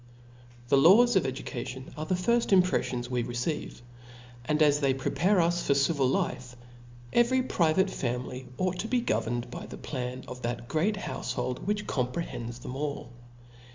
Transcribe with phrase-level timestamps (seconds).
[0.65, 0.73] IV.
[0.73, 2.91] A' ■"^ H E laws of education arc the firft im TH] pr lie Chap.
[2.93, 3.01] 1.
[3.01, 3.81] ■ preflions we receive;
[4.45, 6.55] and as they prepare us for civil life,
[7.13, 11.85] every private family ought to be governed by the plan of that great hoafchold which
[11.85, 13.11] comprehends them all.